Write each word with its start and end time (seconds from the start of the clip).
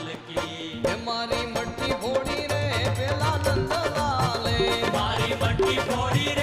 हमारी 0.00 1.40
मट्टी 1.52 1.92
फोड़ी 2.02 2.38
रे 2.52 2.64
बेला 2.98 3.32
नंद 3.46 3.72
लाल। 3.96 4.46
हमारी 4.84 5.34
मट्टी 5.42 5.76
फोड़ी 5.88 6.26
रे 6.38 6.39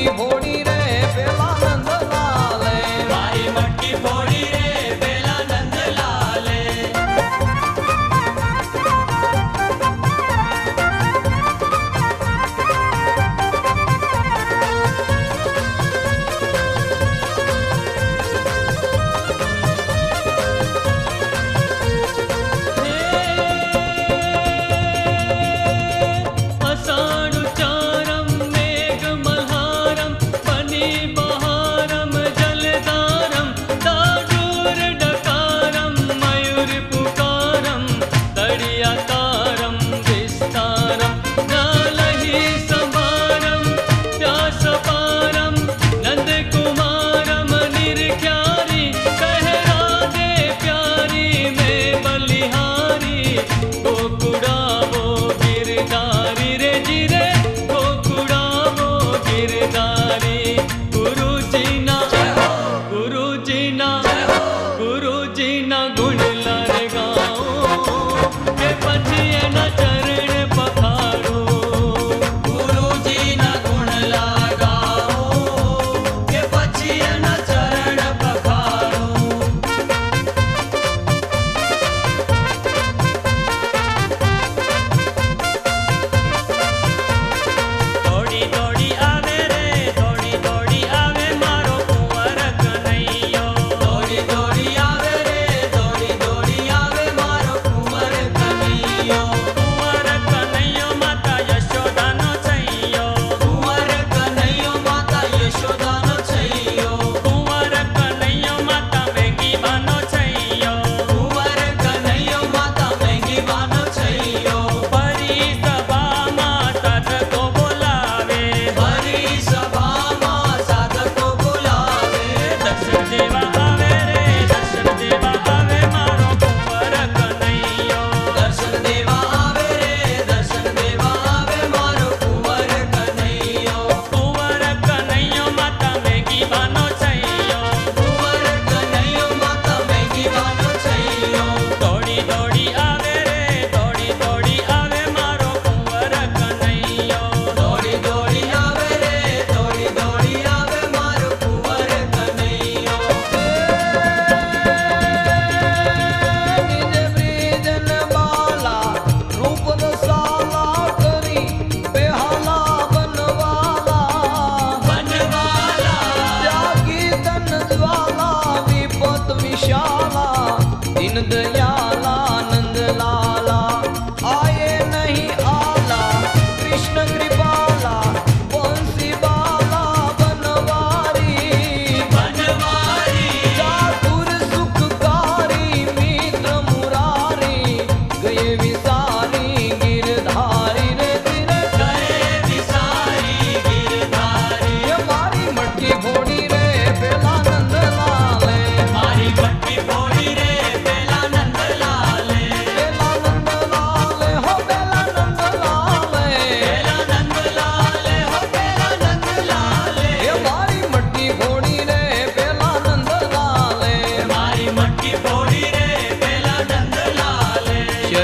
की 0.00 0.10
भोड़ी 0.16 0.49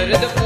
Перед 0.07 0.46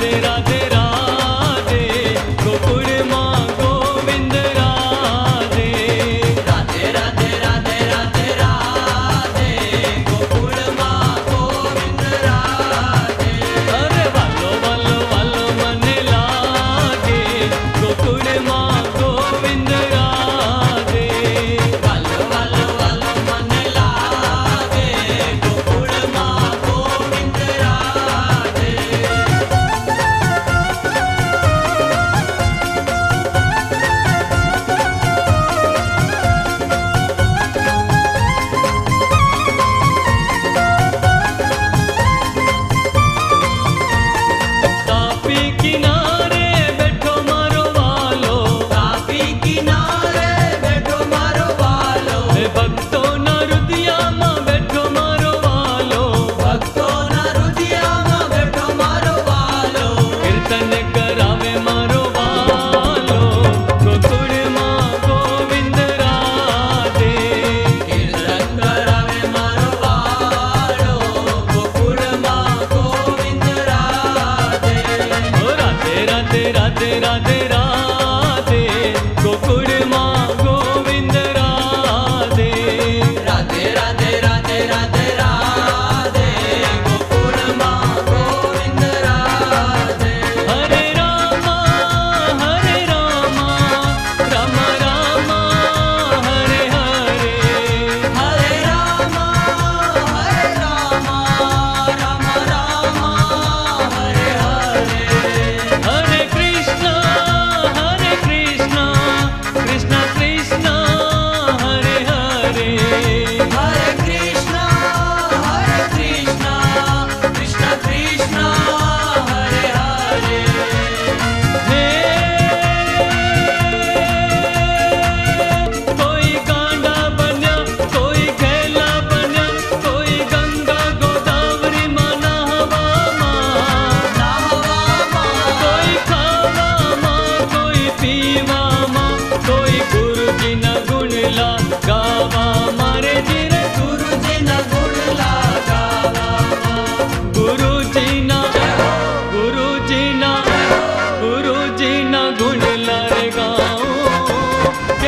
राधे 0.00 0.20
राधे। 0.20 0.59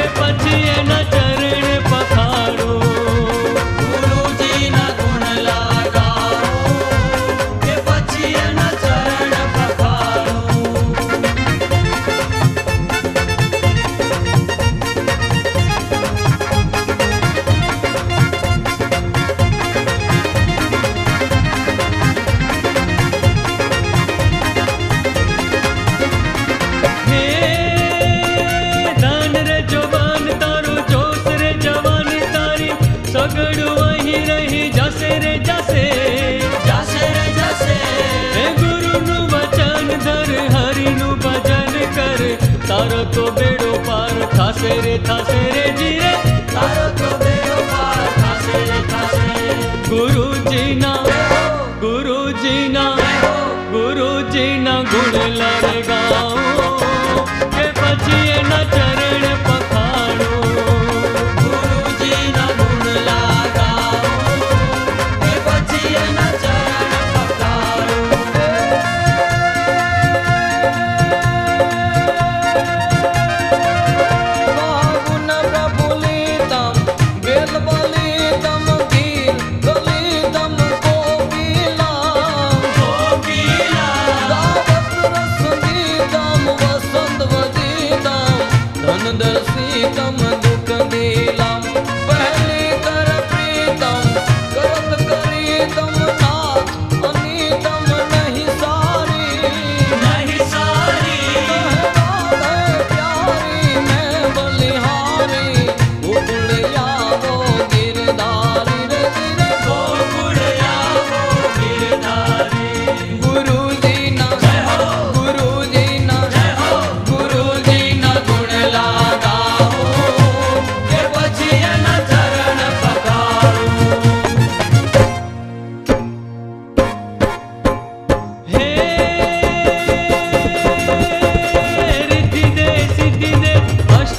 કે 0.01 0.03
પછી 0.15 0.63
એના 0.73 1.03
ચરણ 1.05 1.83
પખાડો 1.85 2.70
तारो 42.82 43.02
तो 43.14 43.24
बेड़ो 43.34 43.72
पार, 43.86 44.14
थासे 44.34 44.70
रे 44.82 44.96
थासे 45.06 45.38
रे 45.54 45.66
जी 45.78 45.90
तारो 46.50 46.86
तो 46.98 47.10
बेड़ो 47.22 47.60
पार, 47.70 48.00
थासे 48.18 48.58
रे, 48.70 48.80
थासे 48.90 49.30
गुरु 49.86 50.26
जी 50.50 50.64
ना 50.82 50.92
गुरु 51.84 52.18
जी 52.42 52.56
ना 52.74 52.86
गुरु 53.74 54.10
जी 54.34 54.46
ना 54.66 54.74
गुण 54.92 55.14
लगाओ 55.38 56.41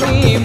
me 0.00 0.39